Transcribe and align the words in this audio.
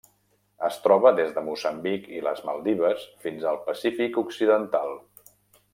Es 0.69 0.77
troba 0.85 1.11
des 1.19 1.29
de 1.35 1.43
Moçambic 1.49 2.07
i 2.15 2.23
les 2.29 2.41
Maldives 2.49 3.05
fins 3.27 3.47
al 3.53 3.61
Pacífic 3.69 4.19
occidental. 4.27 4.99